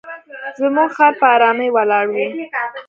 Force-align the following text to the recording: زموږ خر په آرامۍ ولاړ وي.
زموږ 0.61 0.89
خر 0.97 1.13
په 1.19 1.25
آرامۍ 1.35 1.69
ولاړ 1.71 2.05
وي. 2.13 2.27